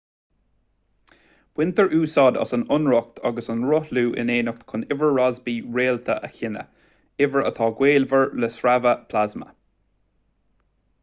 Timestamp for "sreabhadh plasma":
8.59-9.53